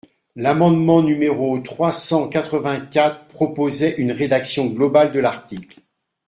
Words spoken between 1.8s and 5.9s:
cent quatre-vingt-quatre proposait une rédaction globale de l’article.